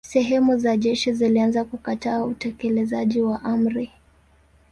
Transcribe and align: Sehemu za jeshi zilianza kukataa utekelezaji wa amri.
Sehemu 0.07 0.57
za 0.57 0.77
jeshi 0.77 1.13
zilianza 1.13 1.63
kukataa 1.65 2.23
utekelezaji 2.23 3.21
wa 3.21 3.43
amri. 3.43 3.91